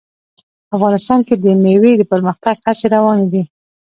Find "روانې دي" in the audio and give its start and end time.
2.95-3.43